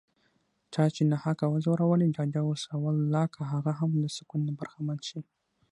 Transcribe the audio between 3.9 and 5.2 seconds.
له سکونه برخمن شي